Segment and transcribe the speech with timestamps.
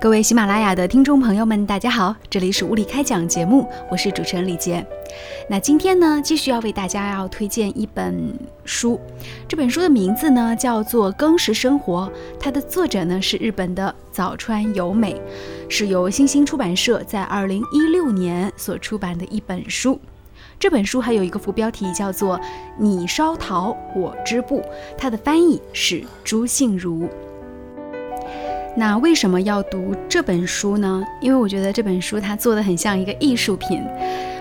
[0.00, 4.82] 各位喜马拉雅的听众朋友们，大家好，这里是物理开讲节目，我是主持人李杰。
[5.46, 8.34] 那今天呢，继续要为大家要推荐一本
[8.64, 8.98] 书，
[9.46, 15.20] 这本书的名字呢叫做《耕食生活》，它的作者呢是日本的早川由美，
[15.68, 20.00] 是由新星出版社在二零一六年所出版的一本书。
[20.58, 22.38] 这本书还有一个副标题叫做
[22.78, 24.60] 《你烧陶，我织布》，
[24.96, 27.06] 它的翻译是朱杏如。
[28.76, 31.02] 那为什么要读这本书呢？
[31.20, 33.82] 因为我觉得这本书它做的很像一个艺术品。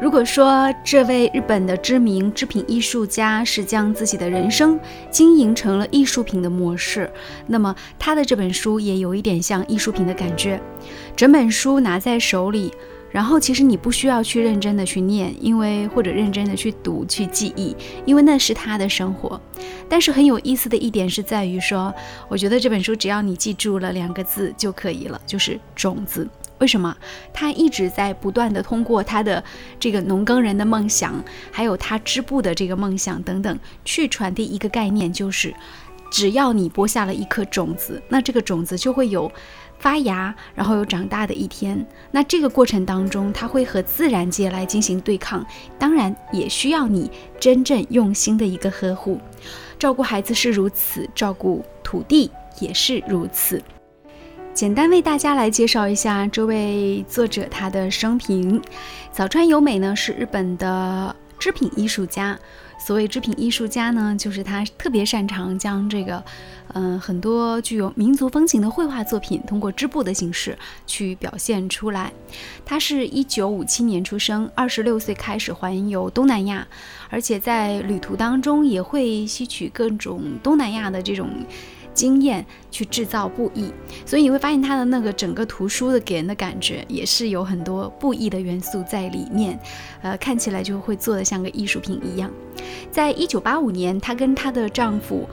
[0.00, 4.78] 如果说这位日本的知名织品艺术家是将自己的人生
[5.10, 7.08] 经营成了艺术品的模式，
[7.46, 10.60] 那么他的这本书也有一点像艺术品的感觉。
[11.14, 12.72] 整本书拿在手里。
[13.14, 19.40] 然后其实你不需要去认真的去念，因为或者认真的去读去记忆，因为那是他的生活。
[19.88, 21.94] 但是很有意思的一点是在于说，
[22.28, 26.28] 我觉得这本书只要你记住了两个字就可以了，就是种子。
[26.58, 26.92] 为什么？
[27.32, 29.42] 他一直在不断的通过他的
[29.78, 31.14] 这个农耕人的梦想，
[31.52, 35.54] 还有他织布的这个梦想等等，去传递一个概念，就是
[36.10, 39.30] 只要你播下了一颗种子，那这个种子就会有。
[39.84, 41.84] 发芽，然后有长大的一天。
[42.10, 45.44] 那这个过程当中，它会和自然界来进行对抗，
[45.78, 49.20] 当然也需要你真正用心的一个呵护。
[49.78, 53.62] 照顾孩子是如此，照顾土地也是如此。
[54.54, 58.62] 简单为大家来介绍一下这位作者他的生平。
[59.12, 62.38] 早川由美呢，是日本的织品艺术家。
[62.78, 66.24] 所谓织品艺术家呢，就是他特别擅长将这个，
[66.72, 72.10] 嗯，很多具有民族风情的绘画作品，通过织布的形式去表现出来。
[72.64, 76.66] 他是一九五七年出生，二十六岁开始环游东南亚，
[77.10, 81.28] 而且在旅途当中也会吸取各种东南亚的这种。
[81.94, 83.72] 经验去制造布艺，
[84.04, 89.58] 所以你会发现他的那个整个图书的给人的感觉也是有很多布艺的元素在里面，
[90.02, 92.30] 呃，看起来就会做的像个艺术品一样。
[92.90, 95.28] 在一九八五年，她跟她的丈夫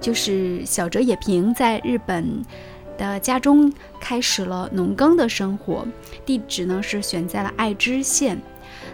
[0.00, 2.42] 就是小泽野平在日本
[2.98, 5.86] 的家中开始了农耕的生活，
[6.26, 8.36] 地址呢是选在了爱知县。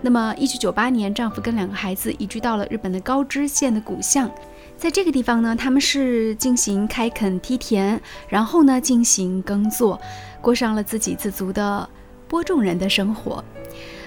[0.00, 4.30] 那么一九九八年，丈夫跟两个孩子移居到了日本的高知县的古巷。
[4.76, 10.00] 在这个地方呢，他们是进行开垦梯田，然后呢进行耕作，
[10.40, 11.88] 过上了自给自足的
[12.26, 13.44] 播种人的生活。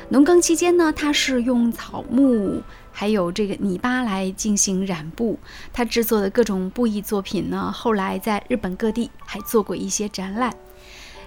[0.10, 2.62] 农耕期间呢，他是用草木
[2.92, 5.40] 还有这个泥巴来进行染布。
[5.72, 10.54] 他制作的各种布艺作品呢，后来在日本各地还做过一些展览。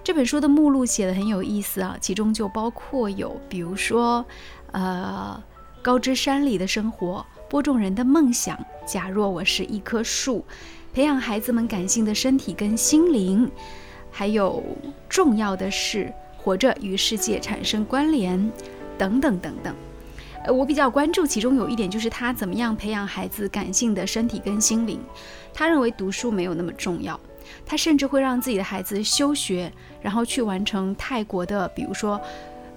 [0.04, 4.24] 这本书的目录写的很有意思啊，其中就包括有，比如说，
[4.72, 5.42] 呃，
[5.82, 7.24] 高知山里的生活。
[7.48, 8.58] 播种人的梦想。
[8.86, 10.44] 假若我是一棵树，
[10.92, 13.50] 培养孩子们感性的身体跟心灵，
[14.10, 14.62] 还有
[15.08, 18.50] 重要的是活着与世界产生关联，
[18.96, 19.74] 等等等等。
[20.44, 25.00] 呃，我比较关注其中有一点，就是他怎么样培养孩子感性的身体跟心灵。
[25.52, 27.18] 他认为读书没有那么重要，
[27.66, 32.20] 他甚至会让自己的孩子休学，然后去完成泰国的，比如说，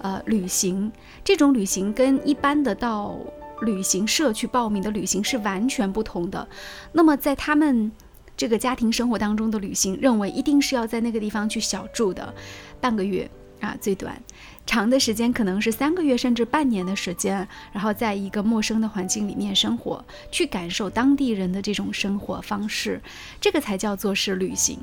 [0.02, 0.92] 呃，旅行。
[1.24, 3.18] 这种旅行跟一般的到。
[3.61, 6.47] 旅行社去报名的旅行是完全不同的。
[6.91, 7.91] 那么在他们
[8.35, 12.33] 这个家庭生活当中的旅行，认为一定是要在那个地方去小住的，
[12.79, 13.29] 半个月
[13.59, 14.19] 啊最短，
[14.66, 22.99] 长的时间可能是三个月甚至半年的时间，然后在一个陌生的环境里面生活，去感受当地人的这种生活方式，
[23.39, 24.79] 这个才叫做是旅行。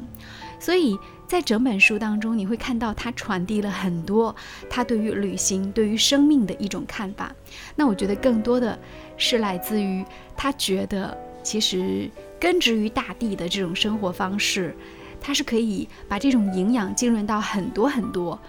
[0.60, 0.96] 所以
[1.28, 4.34] 在整本书当中，你会看到他传递了很多
[4.70, 7.30] 他对于旅行、对于生命的一种看法。
[7.76, 8.76] 那我觉得更多的
[9.18, 10.02] 是来自于
[10.34, 14.74] 他觉得，其实根植于大地的这种生活方式，
[15.20, 18.40] 它是可以把这种营养浸润到很多很多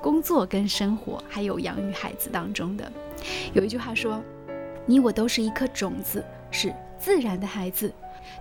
[0.00, 2.90] 工作跟生活，还有养育孩子当中的。
[3.52, 4.20] 有一句话说
[4.86, 7.94] ：“你我都是一颗种子，是自然的孩子，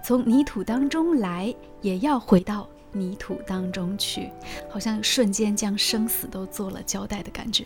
[0.04, 4.30] 从泥土当中来，也要回到。”泥土当中去，
[4.70, 7.66] 好像瞬间将生死都做了交代的感觉。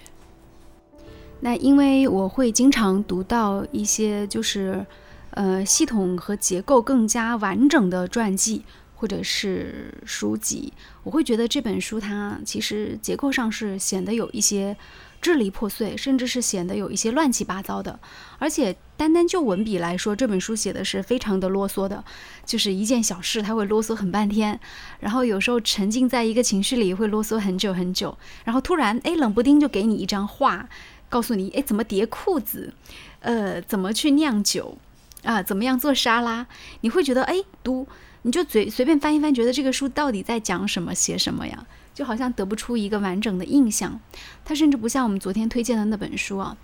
[1.39, 4.85] 那因为我会经常读到一些就是，
[5.31, 8.63] 呃，系统和结构更加完整的传记
[8.95, 14.75] 或者是书籍，我会觉得这本书它其实结构上是显得有一些。
[15.19, 17.99] 支离破碎，甚至是显得有一些乱七八糟的。
[18.37, 22.03] 而且单单就文笔来说，这本书写的是非常的啰嗦的，
[22.43, 24.59] 就是一件小事他会啰嗦很半天，
[24.99, 30.67] 然后有时候沉浸在一个情绪里会啰嗦很久很久，然后突然哎冷不丁就给你一张画，
[31.07, 32.73] 告诉你哎怎么叠裤子，
[33.19, 34.77] 呃怎么去酿酒
[35.23, 36.47] 啊，怎么样做沙拉，
[36.81, 37.87] 你会觉得哎读
[38.23, 41.65] 你就随随便翻一翻，觉得这个书到底在讲什么写什么呀？
[41.93, 43.99] 就好像得不出一个完整的印象。
[44.45, 46.57] 它甚至不像我们昨天推荐的那本书啊，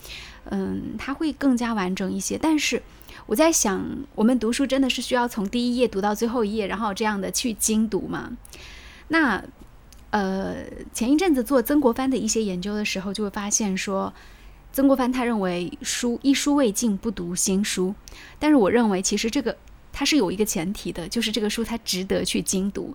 [0.45, 2.37] 嗯，它会更加完整一些。
[2.37, 2.83] 但是
[3.25, 3.83] 我在想，
[4.15, 8.31] 我们读书真的是需要从第一页读到最后一页，然后这样的去精读吗？
[9.07, 9.43] 那
[10.11, 10.55] 呃，
[10.93, 14.13] 前一阵子做曾国藩的一些研究的时候，就会发现说。
[14.75, 17.93] 曾国藩他认为书一书未尽不读新书，
[18.39, 19.55] 但是我认为其实这个
[19.93, 22.93] 它是有一个前提的，就是这个书它值得去精读。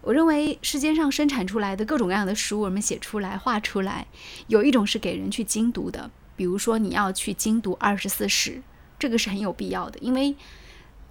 [0.00, 4.06] 我认为世间上生产出来的各种各样的书，我们写出来画出来，
[4.48, 8.62] 有一种是给人去精读的，比如说你要去精读二十四史，
[8.98, 10.34] 这个是很有必要的，因为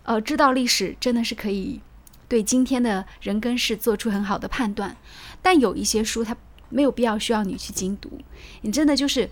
[0.03, 1.79] 呃知道历史真的是可以
[2.27, 4.97] 对今天的人跟事做出很好的判断。
[5.41, 6.35] 但有一些书它
[6.69, 8.19] 没有必要需要你去精读，
[8.61, 9.29] 你真的就是。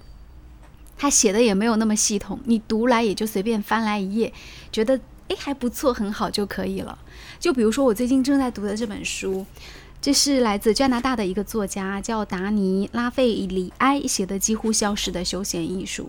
[0.99, 4.33] 他写的也没有那么系统，你读来也就随便翻来一页，
[4.71, 6.97] 觉得诶还不错，很好就可以了。
[7.39, 9.45] 就比如说我最近正在读的这本书，
[10.01, 16.03] 这是来自加拿大的一个作家叫达尼拉费里埃写的《几乎消失的休闲艺术》。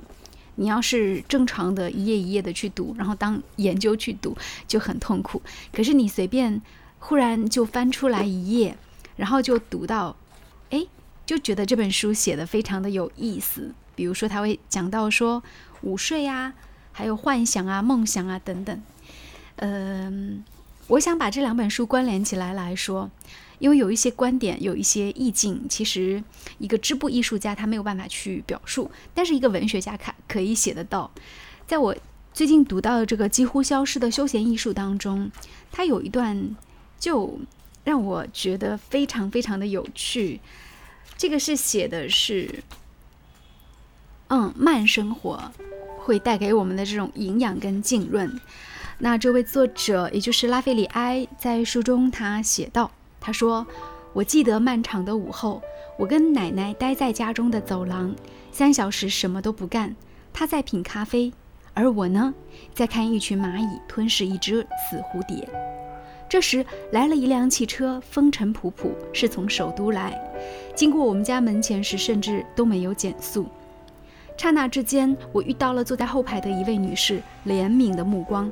[0.56, 4.36] 你要是正常的一页一页的去读，然后当研究去读
[4.66, 5.40] 就很痛苦。
[5.72, 6.60] 可是你随便
[6.98, 8.76] 忽然就翻出来一页，
[9.16, 10.16] 然后就读到，
[10.70, 10.88] 诶，
[11.24, 13.72] 就觉得这本书写的非常的有意思。
[13.94, 15.42] 比如说，他会讲到说
[15.82, 16.54] 午睡啊，
[16.92, 18.82] 还有幻想啊、梦想啊等等。
[19.58, 20.44] 嗯，
[20.88, 23.10] 我想把这两本书关联起来来说，
[23.58, 26.22] 因为有一些观点、有一些意境，其实
[26.58, 31.10] 一个织布艺术家他没有办法去表述，但是一个文学家可可以写得到。
[31.66, 31.94] 在我
[32.32, 35.30] 最近读到的这个几乎消失的休闲艺术当中，
[35.70, 36.56] 它有一段
[36.98, 37.38] 就
[37.84, 40.40] 让我觉得非常非常的有趣。
[41.16, 42.62] 这个是写的是。
[44.30, 45.50] 嗯，慢生活
[46.00, 48.38] 会带给我们的这种营养跟浸润。
[49.00, 52.90] 那这位作者，也就是拉菲里埃，在书中他写道
[53.20, 53.64] ：“他说，
[54.12, 55.62] 我记得漫长的午后，
[55.96, 58.12] 我跟奶奶待在家中的走廊，
[58.50, 59.94] 三小时什么都不干。
[60.32, 61.32] 她在品咖啡，
[61.74, 62.34] 而我呢，
[62.74, 65.48] 在看一群蚂蚁吞噬一只死蝴蝶。
[66.28, 70.20] 这时来了一辆汽车，风尘仆仆，是从首都来。
[70.74, 73.46] 经过我们家门前时，甚至都没有减速。”
[74.36, 78.50] 刹那之间，我遇到了坐在后排的一位女士怜悯的目光。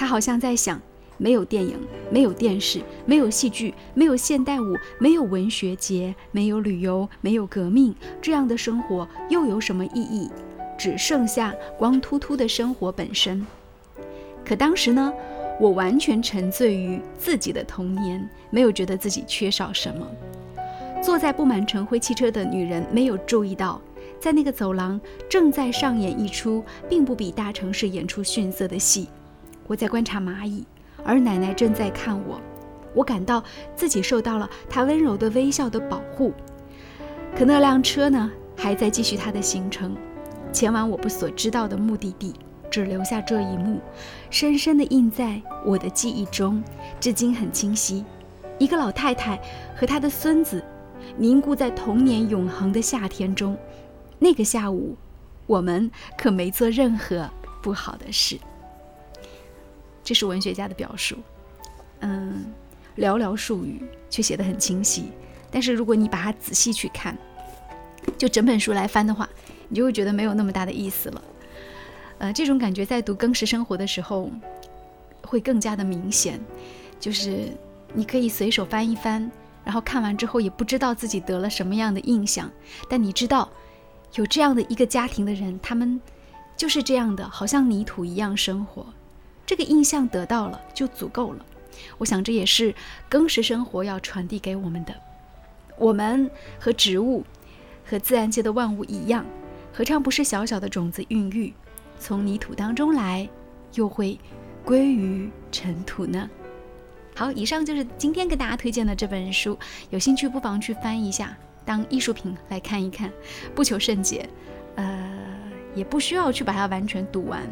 [0.00, 0.80] 他好像在想：
[1.18, 1.76] 没有电影，
[2.10, 10.30] 没有电视，没有戏剧，没有现代舞，没有文学节，没有旅游，没有革命，这样的生活又有什么意义？
[10.78, 13.46] 只剩下光秃秃的生活本身。
[14.42, 15.12] 可当时呢，
[15.60, 20.06] 我完全沉醉于自己的童年，没有觉得自己缺少什么。
[21.02, 23.78] 坐在布满尘灰汽车的女人没有注意到。
[24.18, 24.98] 在那个走廊
[25.28, 29.06] 正在上演一出并不比大城市演出逊色的戏，
[29.70, 30.66] 我在观察蚂蚁，
[31.04, 32.40] 而奶奶正在看我。
[32.92, 33.40] 我感到
[33.76, 36.32] 自己受到了她温柔的微笑的保护。
[37.36, 39.96] 可那辆车呢，还在继续它的行程，
[40.52, 42.34] 前往我不所知道的目的地。
[42.68, 43.80] 只留下这一幕，
[44.28, 46.60] 深深地印在我的记忆中，
[46.98, 48.04] 至今很清晰。
[48.58, 49.40] 一个老太太
[49.76, 50.60] 和她的孙子，
[51.16, 53.56] 凝固在童年永恒的夏天中。
[54.18, 54.96] 那个下午，
[55.46, 57.30] 我们可没做任何
[57.62, 58.36] 不好的事。
[60.10, 61.14] 这是文学家的表述，
[62.00, 62.46] 嗯，
[62.96, 65.04] 寥寥数语却写得很清晰。
[65.52, 67.16] 但是如果你把它仔细去看，
[68.18, 69.28] 就整本书来翻的话，
[69.68, 71.22] 你就会觉得没有那么大的意思了。
[72.18, 74.28] 呃，这种感觉在读《更实生活》的时候
[75.22, 76.40] 会更加的明显，
[76.98, 77.46] 就是
[77.94, 79.30] 你可以随手翻一翻，
[79.64, 82.50] 然后看完之后也不知道自己得了什么样的印象，
[82.88, 83.48] 但你知道。
[84.14, 86.00] 有这样的一个家庭的人，他们
[86.56, 88.84] 就是这样的，好像泥土一样生活。
[89.50, 91.44] 这个印象得到了就足够了。
[91.98, 92.72] 我想这也是
[93.08, 94.94] 更实生活要传递给我们的。
[95.76, 96.30] 我们
[96.60, 97.24] 和植物、
[97.84, 99.26] 和自然界的万物一样，
[99.72, 101.52] 何尝不是小小的种子孕育，
[101.98, 103.28] 从泥土当中来，
[103.74, 104.16] 又会
[104.64, 106.30] 归于尘土呢？
[107.16, 109.58] 好，以上就是今天给大家推荐的这本书，
[109.90, 111.36] 有兴趣不妨去翻一下。
[111.64, 113.12] 当艺术品来看一看，
[113.52, 114.28] 不求甚解，
[114.76, 115.10] 呃，
[115.74, 117.42] 也不需要去把它完全读完，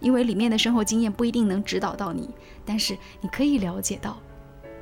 [0.00, 2.28] 因为里面的生活经验不一定能指导到你，
[2.64, 4.16] 但是你可以了解到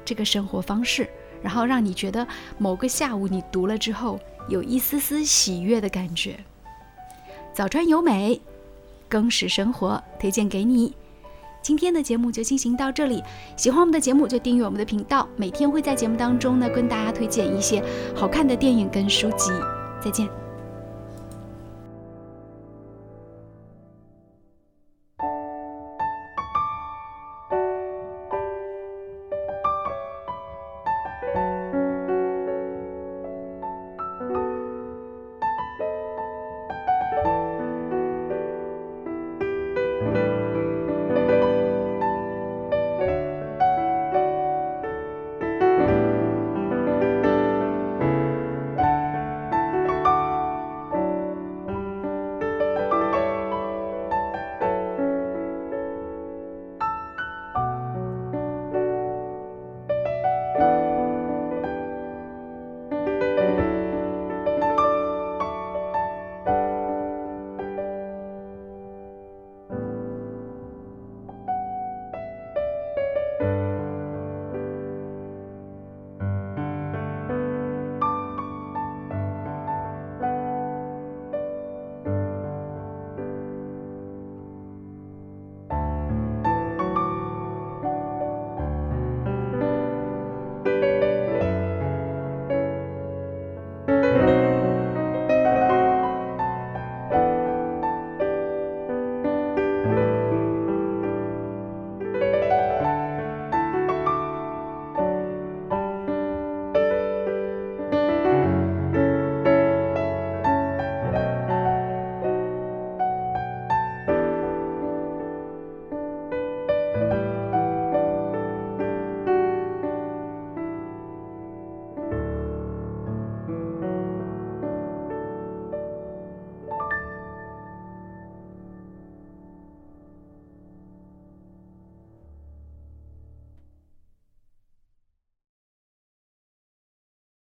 [0.04, 1.08] 这个生活方式，
[1.42, 2.26] 然后让你觉得
[2.58, 4.18] 某个下午你读了之后
[4.48, 6.38] 有一丝丝喜悦的感觉。
[7.52, 8.40] 早川由美，
[9.08, 10.94] 更实生活推荐给你。
[11.62, 13.22] 今天的节目就进行到这里，
[13.56, 17.82] 喜欢我们的节目就订阅我们的频道，每天会在节目当中呢跟大家推荐一些
[18.14, 19.50] 好看的电影跟书籍。
[20.00, 20.45] 再见。